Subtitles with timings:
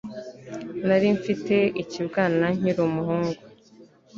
[0.87, 3.41] Nari mfite ikibwana nkiri umuhungu